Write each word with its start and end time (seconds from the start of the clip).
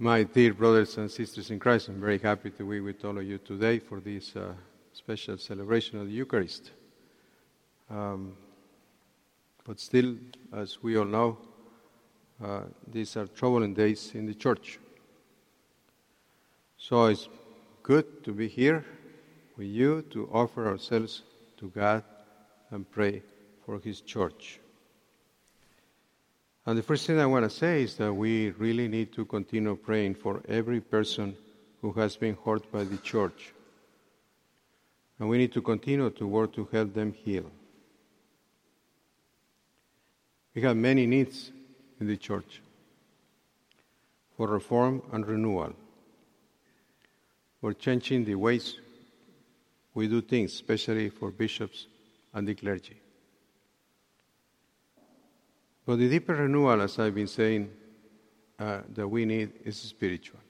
My 0.00 0.24
dear 0.24 0.52
brothers 0.54 0.98
and 0.98 1.08
sisters 1.08 1.52
in 1.52 1.60
Christ, 1.60 1.86
I'm 1.86 2.00
very 2.00 2.18
happy 2.18 2.50
to 2.50 2.68
be 2.68 2.80
with 2.80 3.04
all 3.04 3.16
of 3.16 3.22
you 3.22 3.38
today 3.38 3.78
for 3.78 4.00
this 4.00 4.34
uh, 4.34 4.52
special 4.92 5.38
celebration 5.38 6.00
of 6.00 6.08
the 6.08 6.12
Eucharist. 6.12 6.72
Um, 7.88 8.36
but 9.64 9.78
still, 9.78 10.16
as 10.52 10.82
we 10.82 10.96
all 10.96 11.04
know, 11.04 11.38
uh, 12.44 12.62
these 12.90 13.16
are 13.16 13.28
troubling 13.28 13.72
days 13.72 14.10
in 14.14 14.26
the 14.26 14.34
church. 14.34 14.80
So 16.76 17.06
it's 17.06 17.28
good 17.84 18.24
to 18.24 18.32
be 18.32 18.48
here 18.48 18.84
with 19.56 19.68
you 19.68 20.02
to 20.10 20.28
offer 20.32 20.66
ourselves 20.66 21.22
to 21.58 21.68
God 21.68 22.02
and 22.72 22.90
pray 22.90 23.22
for 23.64 23.78
His 23.78 24.00
church. 24.00 24.58
And 26.66 26.78
the 26.78 26.82
first 26.82 27.06
thing 27.06 27.20
I 27.20 27.26
want 27.26 27.44
to 27.44 27.50
say 27.50 27.82
is 27.82 27.96
that 27.96 28.12
we 28.12 28.50
really 28.52 28.88
need 28.88 29.12
to 29.12 29.24
continue 29.26 29.76
praying 29.76 30.14
for 30.14 30.42
every 30.48 30.80
person 30.80 31.36
who 31.82 31.92
has 31.92 32.16
been 32.16 32.38
hurt 32.44 32.70
by 32.72 32.84
the 32.84 32.96
church. 32.98 33.52
And 35.18 35.28
we 35.28 35.36
need 35.36 35.52
to 35.52 35.60
continue 35.60 36.08
to 36.10 36.26
work 36.26 36.54
to 36.54 36.66
help 36.72 36.94
them 36.94 37.12
heal. 37.12 37.50
We 40.54 40.62
have 40.62 40.76
many 40.76 41.06
needs 41.06 41.52
in 42.00 42.06
the 42.06 42.16
church 42.16 42.62
for 44.36 44.48
reform 44.48 45.02
and 45.12 45.26
renewal. 45.26 45.74
We're 47.60 47.74
changing 47.74 48.24
the 48.24 48.36
ways 48.36 48.76
we 49.94 50.08
do 50.08 50.20
things, 50.20 50.52
especially 50.54 51.10
for 51.10 51.30
bishops 51.30 51.86
and 52.32 52.48
the 52.48 52.54
clergy. 52.54 53.03
But 55.86 55.98
the 55.98 56.08
deeper 56.08 56.34
renewal, 56.34 56.80
as 56.80 56.98
I've 56.98 57.14
been 57.14 57.26
saying, 57.26 57.70
uh, 58.58 58.80
that 58.94 59.06
we 59.06 59.24
need 59.24 59.52
is 59.64 59.76
spiritual. 59.76 60.40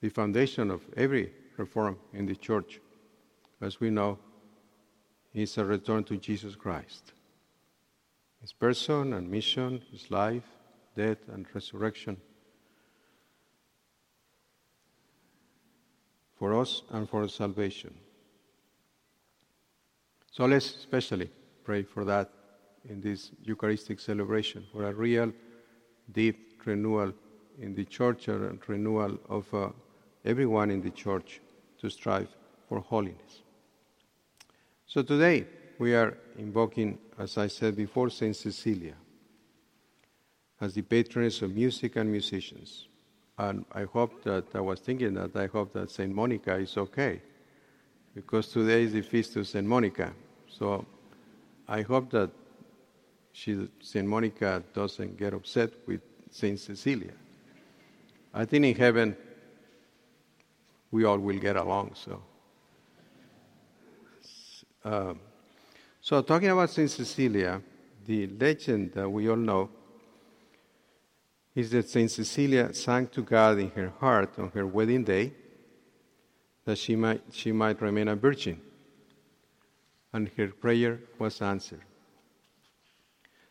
The 0.00 0.08
foundation 0.08 0.70
of 0.70 0.82
every 0.96 1.32
reform 1.56 1.98
in 2.12 2.26
the 2.26 2.36
church, 2.36 2.80
as 3.60 3.80
we 3.80 3.90
know, 3.90 4.18
is 5.34 5.58
a 5.58 5.64
return 5.64 6.04
to 6.04 6.16
Jesus 6.16 6.54
Christ. 6.54 7.12
His 8.40 8.52
person 8.52 9.12
and 9.12 9.30
mission, 9.30 9.82
his 9.90 10.10
life, 10.10 10.44
death, 10.96 11.18
and 11.32 11.46
resurrection 11.52 12.16
for 16.38 16.58
us 16.58 16.82
and 16.90 17.08
for 17.08 17.26
salvation. 17.28 17.94
So 20.30 20.44
let's 20.44 20.76
especially 20.76 21.30
pray 21.66 21.82
for 21.82 22.04
that 22.04 22.30
in 22.88 23.00
this 23.00 23.32
Eucharistic 23.42 23.98
celebration, 23.98 24.64
for 24.72 24.84
a 24.84 24.94
real 24.94 25.32
deep 26.12 26.62
renewal 26.64 27.12
in 27.58 27.74
the 27.74 27.84
church 27.84 28.28
and 28.28 28.60
renewal 28.68 29.18
of 29.28 29.52
uh, 29.52 29.70
everyone 30.24 30.70
in 30.70 30.80
the 30.80 30.90
church 30.90 31.40
to 31.80 31.90
strive 31.90 32.28
for 32.68 32.78
holiness. 32.78 33.42
So 34.86 35.02
today 35.02 35.46
we 35.78 35.94
are 35.96 36.16
invoking, 36.38 36.98
as 37.18 37.36
I 37.36 37.48
said 37.48 37.74
before, 37.76 38.10
Saint 38.10 38.36
Cecilia 38.36 38.94
as 40.60 40.72
the 40.72 40.82
patroness 40.82 41.42
of 41.42 41.54
music 41.54 41.96
and 41.96 42.10
musicians. 42.10 42.88
And 43.38 43.66
I 43.72 43.84
hope 43.84 44.22
that 44.24 44.44
I 44.54 44.60
was 44.60 44.80
thinking 44.80 45.14
that 45.14 45.36
I 45.36 45.46
hope 45.46 45.72
that 45.74 45.90
Saint 45.90 46.14
Monica 46.14 46.54
is 46.56 46.76
okay, 46.78 47.20
because 48.14 48.48
today 48.48 48.84
is 48.84 48.92
the 48.92 49.02
feast 49.02 49.36
of 49.36 49.46
Saint 49.46 49.66
Monica. 49.66 50.14
So 50.48 50.86
I 51.68 51.82
hope 51.82 52.10
that 52.10 52.30
she, 53.32 53.68
Saint 53.80 54.06
Monica 54.06 54.62
doesn't 54.72 55.18
get 55.18 55.34
upset 55.34 55.70
with 55.86 56.00
Saint 56.30 56.60
Cecilia. 56.60 57.12
I 58.32 58.44
think 58.44 58.64
in 58.64 58.74
heaven 58.74 59.16
we 60.90 61.04
all 61.04 61.18
will 61.18 61.38
get 61.38 61.56
along. 61.56 61.92
So, 61.94 62.22
um, 64.84 65.20
so 66.00 66.22
talking 66.22 66.50
about 66.50 66.70
Saint 66.70 66.90
Cecilia, 66.90 67.60
the 68.06 68.26
legend 68.28 68.92
that 68.92 69.08
we 69.08 69.28
all 69.28 69.36
know 69.36 69.68
is 71.54 71.70
that 71.70 71.88
Saint 71.88 72.10
Cecilia 72.10 72.72
sang 72.74 73.08
to 73.08 73.22
God 73.22 73.58
in 73.58 73.70
her 73.70 73.92
heart 73.98 74.38
on 74.38 74.50
her 74.50 74.66
wedding 74.66 75.02
day 75.02 75.32
that 76.64 76.78
she 76.78 76.94
might, 76.94 77.22
she 77.32 77.50
might 77.50 77.80
remain 77.80 78.08
a 78.08 78.14
virgin 78.14 78.60
and 80.16 80.30
her 80.38 80.48
prayer 80.48 80.98
was 81.18 81.42
answered. 81.42 81.84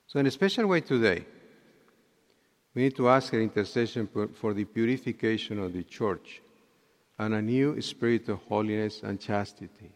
So, 0.08 0.20
in 0.20 0.26
a 0.26 0.32
special 0.32 0.66
way 0.66 0.82
today, 0.82 1.24
we 2.74 2.82
need 2.82 2.96
to 2.96 3.08
ask 3.08 3.32
her 3.34 3.40
intercession 3.40 4.10
for 4.34 4.54
the 4.56 4.66
purification 4.66 5.60
of 5.60 5.74
the 5.74 5.84
church 5.84 6.42
and 7.20 7.36
a 7.36 7.42
new 7.42 7.80
spirit 7.82 8.28
of 8.30 8.40
holiness 8.50 9.04
and 9.04 9.20
chastity. 9.20 9.92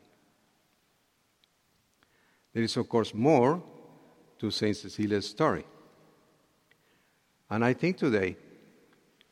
There 2.53 2.63
is, 2.63 2.77
of 2.77 2.87
course, 2.87 3.15
more 3.15 3.63
to 4.37 4.51
St. 4.51 4.77
Cecilia's 4.77 5.27
story. 5.27 5.65
And 7.49 7.65
I 7.65 7.73
think 7.73 7.97
today, 7.97 8.37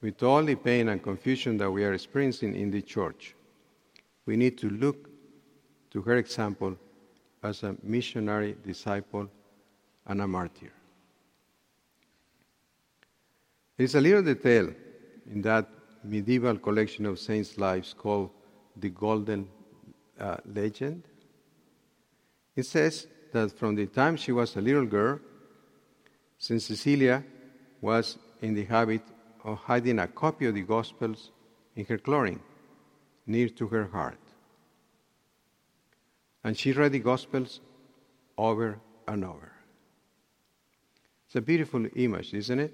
with 0.02 0.24
all 0.24 0.44
the 0.44 0.56
pain 0.56 0.90
and 0.90 1.04
confusion 1.04 1.58
that 1.58 1.69
we 1.69 1.84
are 1.86 1.94
experiencing 1.94 2.56
in 2.56 2.72
the 2.72 2.81
church, 2.81 3.36
we 4.25 4.36
need 4.38 4.58
to 4.58 4.69
look 4.72 5.08
to 5.92 6.02
her 6.02 6.18
example 6.18 6.78
as 7.44 7.64
a 7.64 7.75
missionary 7.84 8.56
disciple 8.66 9.30
and 10.06 10.22
a 10.22 10.28
martyr. 10.28 10.72
There's 13.78 13.96
a 13.96 14.02
little 14.02 14.24
detail 14.24 14.74
in 15.30 15.42
that 15.44 15.70
medieval 16.03 16.58
collection 16.58 17.06
of 17.06 17.20
saints' 17.20 17.58
lives 17.58 17.94
called 17.94 18.31
the 18.75 18.90
Golden 18.90 19.48
uh, 20.20 20.38
Legend. 20.52 21.03
It 22.56 22.66
says 22.66 23.08
that 23.34 23.52
from 23.52 23.75
the 23.75 23.86
time 23.86 24.18
she 24.18 24.31
was 24.31 24.56
a 24.56 24.62
little 24.62 24.86
girl, 24.86 25.19
St. 26.40 26.62
Cecilia 26.62 27.24
was 27.81 28.18
in 28.42 28.54
the 28.54 28.66
habit 28.66 29.02
of 29.44 29.58
hiding 29.59 30.00
a 30.00 30.08
copy 30.08 30.48
of 30.48 30.56
the 30.56 30.62
Gospels 30.62 31.31
in 31.75 31.86
her 31.86 31.98
clothing, 31.98 32.40
near 33.25 33.50
to 33.50 33.68
her 33.68 33.86
heart. 33.86 34.27
And 36.47 36.58
she 36.58 36.72
read 36.72 36.94
the 36.94 37.00
Gospels 37.00 37.59
over 38.38 38.80
and 39.06 39.25
over. 39.25 39.52
It's 41.25 41.35
a 41.35 41.41
beautiful 41.41 41.85
image, 41.94 42.34
isn't 42.34 42.59
it? 42.62 42.74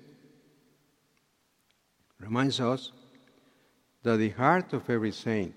Reminds 2.19 2.59
us 2.59 2.91
that 4.03 4.17
the 4.17 4.29
heart 4.29 4.73
of 4.73 4.87
every 4.91 5.11
saint 5.11 5.55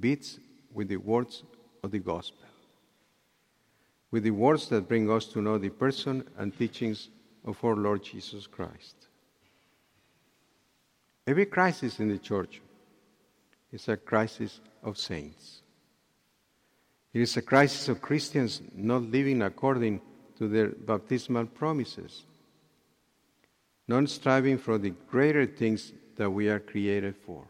beats 0.00 0.40
with 0.72 0.88
the 0.88 0.96
words 0.96 1.42
of 1.82 1.90
the 1.90 1.98
Gospel, 1.98 2.48
with 4.10 4.22
the 4.22 4.30
words 4.30 4.70
that 4.70 4.88
bring 4.88 5.10
us 5.10 5.26
to 5.26 5.42
know 5.42 5.58
the 5.58 5.68
person 5.68 6.24
and 6.38 6.56
teachings 6.56 7.10
of 7.44 7.62
our 7.62 7.76
Lord 7.76 8.02
Jesus 8.02 8.46
Christ. 8.46 8.96
Every 11.26 11.44
crisis 11.44 12.00
in 12.00 12.08
the 12.08 12.18
church 12.18 12.62
is 13.70 13.88
a 13.88 13.98
crisis 13.98 14.58
of 14.82 14.96
saints. 14.96 15.60
It 17.16 17.22
is 17.22 17.34
a 17.38 17.40
crisis 17.40 17.88
of 17.88 18.02
Christians 18.02 18.60
not 18.74 19.00
living 19.00 19.40
according 19.40 20.02
to 20.36 20.48
their 20.48 20.68
baptismal 20.68 21.46
promises, 21.46 22.26
not 23.88 24.10
striving 24.10 24.58
for 24.58 24.76
the 24.76 24.90
greater 25.10 25.46
things 25.46 25.94
that 26.16 26.28
we 26.28 26.50
are 26.50 26.60
created 26.60 27.14
for. 27.24 27.46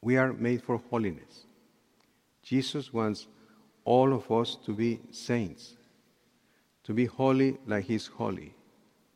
We 0.00 0.16
are 0.16 0.32
made 0.32 0.62
for 0.62 0.80
holiness. 0.88 1.44
Jesus 2.42 2.94
wants 2.94 3.26
all 3.84 4.14
of 4.14 4.32
us 4.32 4.56
to 4.64 4.72
be 4.72 5.00
saints, 5.10 5.76
to 6.84 6.94
be 6.94 7.04
holy 7.04 7.58
like 7.66 7.84
He's 7.84 8.06
holy. 8.06 8.54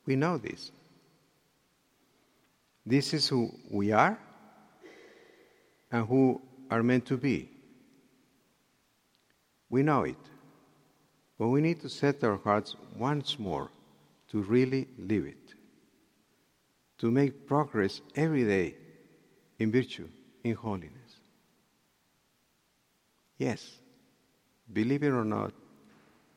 We 0.04 0.16
know 0.16 0.36
this. 0.36 0.70
This 2.84 3.14
is 3.14 3.26
who 3.26 3.50
we 3.70 3.90
are 3.90 4.18
and 5.90 6.06
who 6.06 6.42
are 6.70 6.82
meant 6.82 7.06
to 7.06 7.16
be. 7.16 7.49
We 9.70 9.82
know 9.82 10.02
it. 10.02 10.18
But 11.38 11.48
we 11.48 11.62
need 11.62 11.80
to 11.80 11.88
set 11.88 12.22
our 12.22 12.36
hearts 12.36 12.76
once 12.96 13.38
more 13.38 13.70
to 14.28 14.42
really 14.42 14.88
live 14.98 15.24
it, 15.24 15.54
to 16.98 17.10
make 17.10 17.46
progress 17.46 18.02
every 18.14 18.44
day 18.44 18.74
in 19.58 19.72
virtue, 19.72 20.08
in 20.44 20.54
holiness. 20.54 21.20
Yes, 23.38 23.78
believe 24.70 25.02
it 25.02 25.08
or 25.12 25.24
not, 25.24 25.54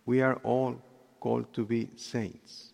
we 0.06 0.22
are 0.22 0.36
all 0.44 0.82
called 1.20 1.54
to 1.54 1.66
be 1.66 1.90
saints. 1.98 2.72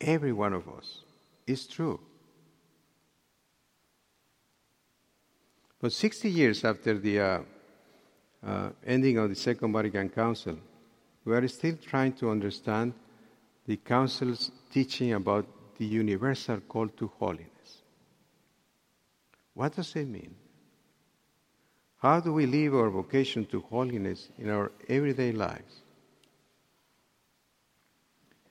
Every 0.00 0.32
one 0.32 0.52
of 0.52 0.68
us 0.68 1.02
is 1.46 1.66
true. 1.66 1.98
But 5.80 5.92
60 5.92 6.30
years 6.30 6.64
after 6.64 6.98
the 6.98 7.20
uh, 7.20 7.38
uh, 8.46 8.70
ending 8.86 9.18
of 9.18 9.28
the 9.28 9.34
Second 9.34 9.72
Vatican 9.72 10.08
Council, 10.08 10.56
we 11.24 11.34
are 11.34 11.48
still 11.48 11.76
trying 11.76 12.12
to 12.12 12.30
understand 12.30 12.92
the 13.66 13.76
Council's 13.76 14.52
teaching 14.72 15.14
about 15.14 15.46
the 15.78 15.84
universal 15.84 16.60
call 16.60 16.88
to 16.88 17.10
holiness. 17.18 17.82
What 19.54 19.74
does 19.74 19.94
it 19.96 20.06
mean? 20.06 20.34
How 21.98 22.20
do 22.20 22.32
we 22.32 22.46
live 22.46 22.74
our 22.74 22.90
vocation 22.90 23.46
to 23.46 23.60
holiness 23.60 24.28
in 24.38 24.50
our 24.50 24.70
everyday 24.88 25.32
lives? 25.32 25.82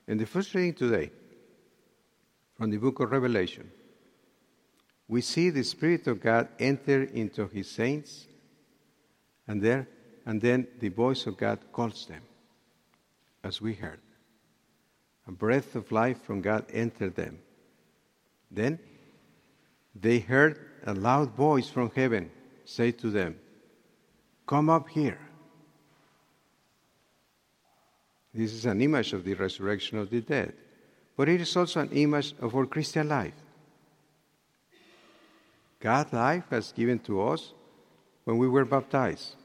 In 0.06 0.18
the 0.18 0.26
first 0.26 0.54
reading 0.54 0.74
today, 0.74 1.10
from 2.56 2.70
the 2.70 2.76
book 2.76 3.00
of 3.00 3.10
Revelation, 3.10 3.70
we 5.08 5.20
see 5.20 5.50
the 5.50 5.62
Spirit 5.62 6.06
of 6.06 6.20
God 6.20 6.48
enter 6.58 7.04
into 7.04 7.46
His 7.46 7.70
saints, 7.70 8.26
and 9.48 9.62
there, 9.62 9.88
and 10.24 10.40
then 10.40 10.66
the 10.80 10.88
voice 10.88 11.26
of 11.26 11.36
God 11.36 11.60
calls 11.72 12.06
them, 12.06 12.22
as 13.44 13.60
we 13.60 13.74
heard. 13.74 14.00
A 15.28 15.32
breath 15.32 15.74
of 15.74 15.92
life 15.92 16.22
from 16.22 16.40
God 16.40 16.66
entered 16.72 17.16
them. 17.16 17.38
Then 18.50 18.78
they 19.94 20.18
heard 20.18 20.58
a 20.84 20.94
loud 20.94 21.34
voice 21.34 21.68
from 21.68 21.90
heaven 21.94 22.30
say 22.64 22.92
to 22.92 23.10
them, 23.10 23.36
Come 24.46 24.70
up 24.70 24.88
here. 24.88 25.18
This 28.32 28.52
is 28.52 28.66
an 28.66 28.80
image 28.80 29.12
of 29.12 29.24
the 29.24 29.34
resurrection 29.34 29.98
of 29.98 30.10
the 30.10 30.20
dead, 30.20 30.52
but 31.16 31.28
it 31.28 31.40
is 31.40 31.56
also 31.56 31.80
an 31.80 31.90
image 31.90 32.34
of 32.40 32.54
our 32.54 32.66
Christian 32.66 33.08
life. 33.08 33.34
God's 35.80 36.12
life 36.12 36.44
has 36.50 36.72
given 36.72 36.98
to 37.00 37.22
us 37.22 37.52
when 38.26 38.38
we 38.38 38.48
were 38.48 38.64
baptized, 38.64 39.36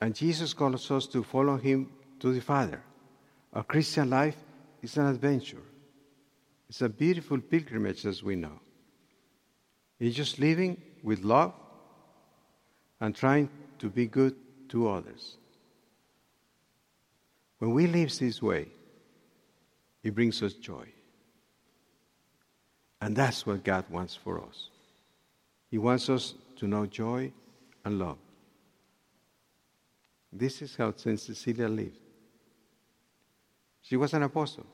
and 0.00 0.14
Jesus 0.14 0.54
calls 0.54 0.88
us 0.92 1.08
to 1.08 1.24
follow 1.24 1.56
Him 1.56 1.90
to 2.20 2.32
the 2.32 2.40
Father. 2.40 2.80
Our 3.52 3.64
Christian 3.64 4.08
life 4.08 4.36
is 4.82 4.96
an 4.96 5.08
adventure. 5.08 5.64
It's 6.68 6.80
a 6.80 6.88
beautiful 6.88 7.40
pilgrimage, 7.40 8.06
as 8.06 8.22
we 8.22 8.36
know. 8.36 8.60
It's 9.98 10.14
just 10.14 10.38
living 10.38 10.80
with 11.02 11.24
love 11.24 11.52
and 13.00 13.16
trying 13.16 13.50
to 13.80 13.88
be 13.90 14.06
good 14.06 14.36
to 14.68 14.88
others. 14.88 15.36
When 17.58 17.72
we 17.72 17.88
live 17.88 18.16
this 18.16 18.40
way, 18.40 18.68
it 20.04 20.14
brings 20.14 20.40
us 20.40 20.52
joy. 20.52 20.86
And 23.00 23.16
that's 23.16 23.44
what 23.44 23.64
God 23.64 23.86
wants 23.90 24.14
for 24.14 24.40
us. 24.40 24.68
He 25.68 25.78
wants 25.78 26.08
us 26.08 26.34
to 26.58 26.68
know 26.68 26.86
joy 26.86 27.32
and 27.84 27.98
love. 27.98 28.18
This 30.32 30.62
is 30.62 30.76
how 30.76 30.92
St. 30.96 31.18
Cecilia 31.18 31.68
lived. 31.68 31.98
She 33.82 33.96
was 33.96 34.14
an 34.14 34.22
apostle. 34.22 34.66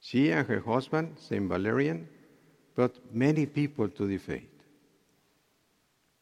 She 0.00 0.30
and 0.30 0.46
her 0.46 0.60
husband, 0.60 1.16
St. 1.18 1.48
Valerian, 1.48 2.08
brought 2.74 2.94
many 3.12 3.46
people 3.46 3.88
to 3.88 4.06
the 4.06 4.18
faith. 4.18 4.48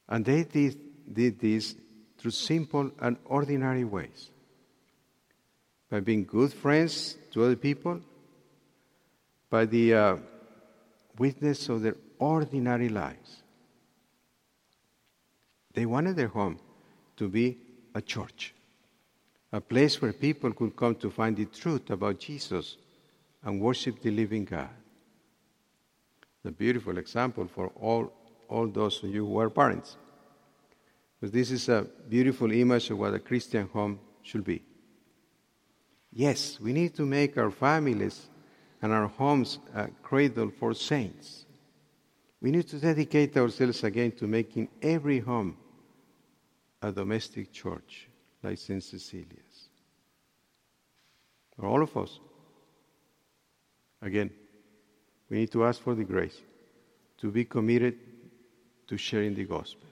And 0.09 0.25
they 0.25 0.45
did, 0.45 0.79
did 1.13 1.41
this 1.41 1.75
through 2.19 2.33
simple 2.33 2.91
and 3.01 3.17
ordinary 3.25 3.85
ways 3.85 4.31
by 5.91 6.01
being 6.01 6.25
good 6.25 6.53
friends 6.53 7.17
to 7.33 7.45
other 7.45 7.57
people, 7.57 8.01
by 9.49 9.65
the 9.65 9.95
uh, 9.95 10.17
witness 11.19 11.69
of 11.69 11.83
their 11.83 11.97
ordinary 12.19 12.89
lives. 12.89 13.43
They 15.73 15.87
wanted 15.87 16.17
their 16.17 16.29
home 16.29 16.59
to 17.17 17.29
be 17.29 17.59
a 17.95 18.01
church, 18.01 18.55
a 19.53 19.61
place 19.61 20.01
where 20.01 20.13
people 20.13 20.53
could 20.53 20.77
come 20.77 20.95
to 20.97 21.11
find 21.11 21.37
the 21.37 21.45
truth 21.47 21.91
about 21.91 22.19
Jesus 22.19 22.77
and 23.43 23.61
worship 23.61 24.01
the 24.01 24.11
living 24.11 24.45
God. 24.45 24.71
A 26.45 26.51
beautiful 26.51 26.97
example 26.99 27.47
for 27.47 27.69
all, 27.81 28.13
all 28.49 28.67
those 28.67 29.03
of 29.05 29.11
you 29.11 29.27
who 29.27 29.39
are 29.39 29.51
parents. 29.51 29.97
Because 31.21 31.33
this 31.33 31.51
is 31.51 31.69
a 31.69 31.87
beautiful 32.09 32.51
image 32.51 32.91
of 32.91 32.99
what 32.99 33.13
a 33.13 33.19
Christian 33.19 33.69
home 33.69 34.01
should 34.23 34.45
be. 34.45 34.63
Yes, 36.13 36.59
we 36.59 36.73
need 36.73 36.95
to 36.97 37.05
make 37.05 37.37
our 37.37 37.51
families 37.51 38.29
and 38.83 38.93
our 38.93 39.07
homes 39.07 39.59
a 39.75 39.89
cradle 40.03 40.51
for 40.59 40.75
saints. 40.75 41.45
We 42.43 42.51
need 42.51 42.69
to 42.69 42.79
dedicate 42.79 43.37
ourselves 43.37 43.85
again 43.85 44.13
to 44.13 44.27
making 44.27 44.69
every 44.81 45.21
home 45.21 45.57
a 46.81 46.91
domestic 46.91 47.53
church 47.53 48.09
like 48.43 48.59
St. 48.59 48.83
Cecilia's. 48.83 49.69
For 51.55 51.67
all 51.67 51.83
of 51.83 51.95
us. 51.97 52.19
Again, 54.01 54.31
we 55.29 55.39
need 55.39 55.53
to 55.53 55.65
ask 55.65 55.83
for 55.83 55.95
the 55.95 56.05
grace 56.05 56.41
to 57.19 57.31
be 57.31 57.45
committed 57.45 57.99
to 58.87 58.97
sharing 58.97 59.35
the 59.35 59.45
gospel, 59.45 59.87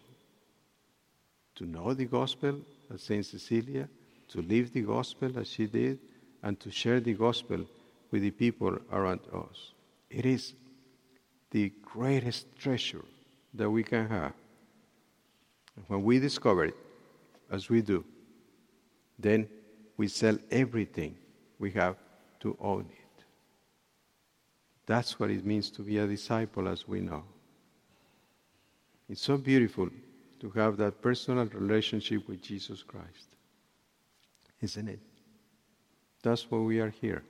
to 1.57 1.67
know 1.67 1.93
the 1.93 2.07
gospel 2.07 2.59
as 2.93 3.03
St. 3.03 3.25
Cecilia, 3.25 3.87
to 4.29 4.41
live 4.41 4.73
the 4.73 4.81
gospel 4.81 5.39
as 5.39 5.49
she 5.49 5.67
did, 5.67 5.99
and 6.43 6.59
to 6.61 6.71
share 6.71 7.01
the 7.01 7.13
gospel 7.13 7.67
with 8.11 8.23
the 8.23 8.31
people 8.31 8.79
around 8.91 9.21
us. 9.35 9.73
It 10.09 10.25
is 10.25 10.55
the 11.51 11.73
greatest 11.83 12.47
treasure 12.59 13.05
that 13.55 13.71
we 13.71 13.83
can 13.83 14.09
have. 14.09 14.33
When 15.87 16.03
we 16.03 16.19
discover 16.19 16.67
it, 16.67 16.75
as 17.51 17.69
we 17.69 17.81
do, 17.83 18.05
then 19.19 19.49
we 19.97 20.09
sell 20.09 20.39
everything 20.51 21.17
we 21.59 21.71
have 21.73 21.97
to 22.41 22.57
own 22.61 22.87
it. 22.91 23.25
That's 24.87 25.19
what 25.19 25.31
it 25.31 25.45
means 25.45 25.71
to 25.73 25.83
be 25.83 25.99
a 25.99 26.07
disciple, 26.07 26.69
as 26.69 26.87
we 26.87 27.01
know. 27.01 27.25
It's 29.09 29.23
so 29.23 29.37
beautiful 29.37 29.89
to 30.41 30.51
have 30.51 30.77
that 30.77 31.01
personal 31.03 31.47
relationship 31.47 32.29
with 32.29 32.43
Jesus 32.43 32.83
Christ, 32.83 33.37
isn't 34.61 34.89
it? 34.89 35.01
That's 36.23 36.51
why 36.51 36.59
we 36.59 36.81
are 36.81 36.91
here. 36.91 37.23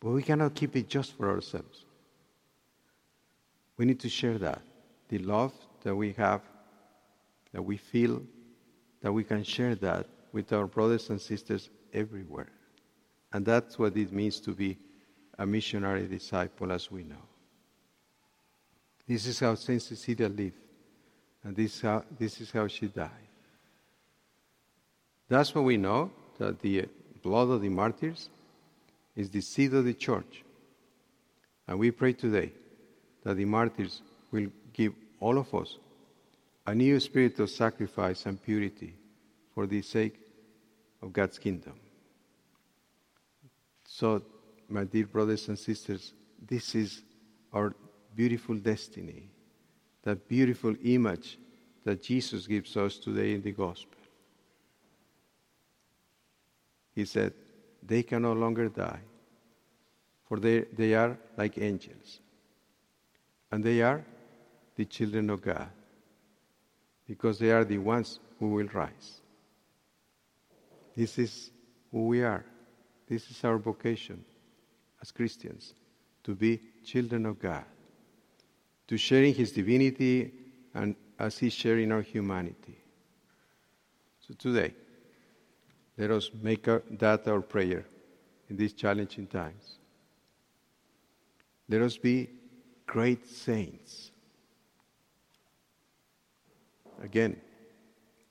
But 0.00 0.10
we 0.10 0.22
cannot 0.22 0.54
keep 0.54 0.76
it 0.76 0.88
just 0.88 1.16
for 1.16 1.30
ourselves. 1.30 1.84
We 3.76 3.84
need 3.84 4.00
to 4.00 4.08
share 4.08 4.38
that 4.38 4.62
the 5.08 5.18
love 5.18 5.52
that 5.82 5.94
we 5.94 6.12
have, 6.12 6.42
that 7.52 7.62
we 7.62 7.76
feel, 7.76 8.22
that 9.02 9.12
we 9.12 9.24
can 9.24 9.44
share 9.44 9.74
that 9.76 10.06
with 10.32 10.52
our 10.52 10.66
brothers 10.66 11.10
and 11.10 11.20
sisters 11.20 11.70
everywhere. 11.92 12.50
And 13.32 13.44
that's 13.44 13.78
what 13.78 13.96
it 13.96 14.12
means 14.12 14.40
to 14.40 14.52
be 14.52 14.78
a 15.38 15.46
missionary 15.46 16.06
disciple, 16.06 16.72
as 16.72 16.90
we 16.90 17.04
know. 17.04 17.22
This 19.06 19.26
is 19.26 19.38
how 19.38 19.54
St. 19.54 19.80
Cecilia 19.80 20.28
lived, 20.28 20.58
and 21.44 21.54
this, 21.54 21.80
how, 21.80 22.04
this 22.18 22.40
is 22.40 22.50
how 22.50 22.66
she 22.66 22.86
died. 22.88 23.10
That's 25.28 25.54
what 25.54 25.64
we 25.64 25.76
know 25.76 26.10
that 26.38 26.60
the 26.60 26.86
blood 27.22 27.48
of 27.50 27.60
the 27.60 27.68
martyrs 27.68 28.30
is 29.16 29.30
the 29.30 29.40
seed 29.40 29.72
of 29.74 29.84
the 29.84 29.94
church. 29.94 30.44
And 31.66 31.78
we 31.78 31.90
pray 31.90 32.12
today 32.12 32.52
that 33.24 33.34
the 33.34 33.44
martyrs 33.44 34.02
will 34.30 34.48
give 34.72 34.92
all 35.18 35.38
of 35.38 35.52
us 35.54 35.78
a 36.66 36.74
new 36.74 37.00
spirit 37.00 37.38
of 37.40 37.50
sacrifice 37.50 38.26
and 38.26 38.42
purity 38.42 38.94
for 39.54 39.66
the 39.66 39.82
sake 39.82 40.20
of 41.02 41.12
God's 41.12 41.38
kingdom. 41.38 41.74
So, 43.86 44.22
my 44.68 44.84
dear 44.84 45.06
brothers 45.06 45.48
and 45.48 45.58
sisters, 45.58 46.12
this 46.46 46.74
is 46.74 47.02
our 47.52 47.74
beautiful 48.14 48.56
destiny, 48.56 49.30
that 50.02 50.28
beautiful 50.28 50.74
image 50.84 51.38
that 51.84 52.02
Jesus 52.02 52.46
gives 52.46 52.76
us 52.76 52.98
today 52.98 53.32
in 53.34 53.42
the 53.42 53.52
gospel. 53.52 53.96
He 56.94 57.04
said, 57.04 57.32
They 57.86 58.02
can 58.02 58.22
no 58.22 58.32
longer 58.32 58.68
die, 58.68 59.00
for 60.28 60.38
they, 60.38 60.60
they 60.76 60.94
are 60.94 61.16
like 61.36 61.58
angels. 61.58 62.20
And 63.52 63.62
they 63.62 63.80
are 63.80 64.04
the 64.74 64.84
children 64.84 65.30
of 65.30 65.40
God, 65.40 65.68
because 67.06 67.38
they 67.38 67.52
are 67.52 67.64
the 67.64 67.78
ones 67.78 68.18
who 68.40 68.48
will 68.48 68.66
rise. 68.66 69.20
This 70.96 71.18
is 71.18 71.50
who 71.92 72.08
we 72.08 72.22
are. 72.22 72.44
This 73.08 73.30
is 73.30 73.44
our 73.44 73.58
vocation 73.58 74.24
as 75.00 75.12
Christians 75.12 75.74
to 76.24 76.34
be 76.34 76.60
children 76.84 77.24
of 77.24 77.38
God, 77.38 77.64
to 78.88 78.96
sharing 78.96 79.32
His 79.32 79.52
divinity 79.52 80.32
and 80.74 80.96
as 81.18 81.38
He's 81.38 81.52
sharing 81.52 81.92
our 81.92 82.02
humanity. 82.02 82.78
So 84.26 84.34
today, 84.34 84.74
let 85.98 86.10
us 86.10 86.30
make 86.42 86.64
that 86.64 87.26
our 87.26 87.40
prayer 87.40 87.84
in 88.48 88.56
these 88.56 88.72
challenging 88.72 89.26
times. 89.26 89.78
Let 91.68 91.82
us 91.82 91.96
be 91.96 92.30
great 92.86 93.26
saints. 93.26 94.12
Again, 97.02 97.36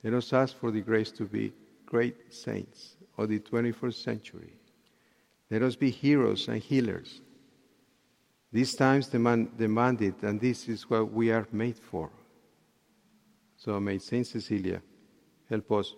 let 0.03 0.13
us 0.13 0.31
ask 0.33 0.57
for 0.57 0.71
the 0.71 0.81
grace 0.81 1.11
to 1.11 1.25
be 1.25 1.53
great 1.85 2.33
saints 2.33 2.95
of 3.17 3.29
the 3.29 3.39
21st 3.39 4.03
century. 4.03 4.53
Let 5.49 5.61
us 5.61 5.75
be 5.75 5.89
heroes 5.89 6.47
and 6.47 6.61
healers. 6.61 7.21
These 8.51 8.75
times 8.75 9.07
demand, 9.07 9.57
demand 9.57 10.01
it, 10.01 10.21
and 10.21 10.39
this 10.39 10.67
is 10.69 10.89
what 10.89 11.11
we 11.11 11.31
are 11.31 11.47
made 11.51 11.77
for. 11.77 12.09
So 13.57 13.79
may 13.79 13.97
Saint 13.97 14.27
Cecilia 14.27 14.81
help 15.49 15.71
us 15.71 15.93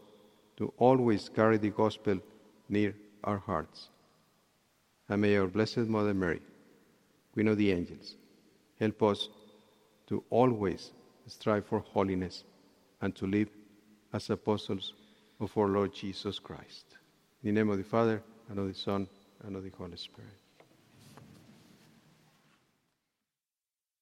to 0.58 0.74
always 0.78 1.30
carry 1.30 1.58
the 1.58 1.70
gospel 1.70 2.20
near 2.68 2.94
our 3.24 3.38
hearts. 3.38 3.90
And 5.10 5.22
may 5.22 5.38
our 5.38 5.48
Blessed 5.48 5.88
Mother 5.96 6.14
Mary, 6.14 6.42
Queen 7.34 7.48
of 7.48 7.58
the 7.58 7.72
Angels, 7.72 8.16
help 8.80 9.02
us 9.04 9.30
to 10.08 10.24
always 10.30 10.92
strive 11.28 11.66
for 11.66 11.80
holiness 11.80 12.44
and 13.02 13.16
to 13.16 13.28
live 13.28 13.50
as 14.14 14.30
apostles 14.30 14.94
of 15.40 15.56
our 15.58 15.68
Lord 15.68 15.94
Jesus 15.94 16.40
Christ. 16.40 16.98
In 17.44 17.54
the 17.54 17.62
name 17.62 17.70
of 17.70 17.78
the 17.78 17.84
Father, 17.84 18.24
and 18.50 18.60
of 18.60 18.68
the 18.68 18.74
Son, 18.74 19.08
and 19.44 19.56
of 19.56 19.64
the 19.64 19.72
Holy 19.78 19.98
Spirit. 19.98 20.47